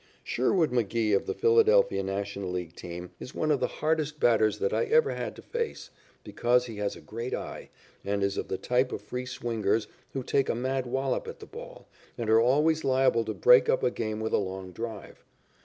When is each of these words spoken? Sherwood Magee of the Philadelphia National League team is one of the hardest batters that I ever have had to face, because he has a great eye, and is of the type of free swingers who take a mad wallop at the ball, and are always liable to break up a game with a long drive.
Sherwood 0.23 0.71
Magee 0.71 1.13
of 1.13 1.27
the 1.27 1.35
Philadelphia 1.35 2.01
National 2.01 2.49
League 2.49 2.75
team 2.75 3.11
is 3.19 3.35
one 3.35 3.51
of 3.51 3.59
the 3.59 3.67
hardest 3.67 4.19
batters 4.19 4.57
that 4.57 4.73
I 4.73 4.85
ever 4.85 5.11
have 5.11 5.19
had 5.19 5.35
to 5.35 5.43
face, 5.43 5.91
because 6.23 6.65
he 6.65 6.77
has 6.77 6.95
a 6.95 7.01
great 7.01 7.35
eye, 7.35 7.69
and 8.03 8.23
is 8.23 8.35
of 8.35 8.47
the 8.47 8.57
type 8.57 8.91
of 8.91 8.99
free 9.01 9.27
swingers 9.27 9.85
who 10.13 10.23
take 10.23 10.49
a 10.49 10.55
mad 10.55 10.87
wallop 10.87 11.27
at 11.27 11.39
the 11.39 11.45
ball, 11.45 11.87
and 12.17 12.31
are 12.31 12.41
always 12.41 12.83
liable 12.83 13.25
to 13.25 13.35
break 13.35 13.69
up 13.69 13.83
a 13.83 13.91
game 13.91 14.19
with 14.19 14.33
a 14.33 14.37
long 14.37 14.71
drive. 14.71 15.23